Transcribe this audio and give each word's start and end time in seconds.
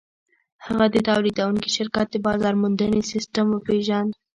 هغه 0.65 0.85
د 0.93 0.95
تولیدوونکي 1.09 1.69
شرکت 1.77 2.07
د 2.11 2.15
بازار 2.27 2.53
موندنې 2.61 3.01
سیسټم 3.11 3.45
وپېژند 3.51 4.11